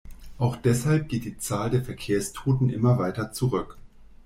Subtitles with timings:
[0.39, 3.77] Auch deshalb geht die Zahl der Verkehrstoten immer weiter zurück.